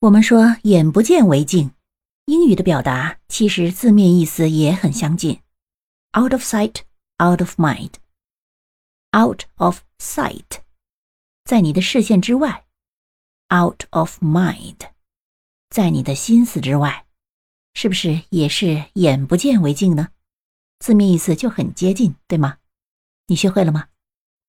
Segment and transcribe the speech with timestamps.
[0.00, 1.72] 我们说眼不见为净。
[2.26, 5.40] 英语的表达其实字面意思也很相近。
[6.16, 6.82] Out of sight
[7.18, 7.94] out of mind
[9.10, 10.60] out of sight
[11.44, 12.66] 在你的视线之外。
[13.52, 14.76] Out of mind
[15.68, 17.06] 在你的心思之外。
[17.74, 20.10] 是不是也是眼不见为净呢？
[20.78, 22.58] 字面意思就很接近对吗？
[23.26, 23.88] 你学会了吗？